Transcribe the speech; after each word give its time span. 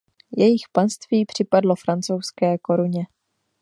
Jejich 0.37 0.61
panství 0.73 1.25
připadlo 1.25 1.75
francouzské 1.75 2.57
koruně. 2.57 3.03